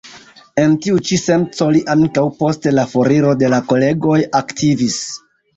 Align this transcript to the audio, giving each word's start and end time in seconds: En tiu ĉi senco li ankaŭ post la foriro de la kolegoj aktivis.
En 0.61 0.71
tiu 0.85 1.01
ĉi 1.09 1.19
senco 1.23 1.67
li 1.75 1.83
ankaŭ 1.95 2.23
post 2.39 2.65
la 2.79 2.87
foriro 2.95 3.37
de 3.45 3.53
la 3.55 3.63
kolegoj 3.73 4.19
aktivis. 4.41 5.01